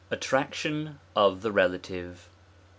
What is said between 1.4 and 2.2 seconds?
the Relative. 1.